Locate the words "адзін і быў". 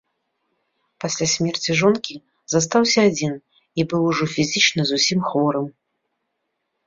3.09-4.01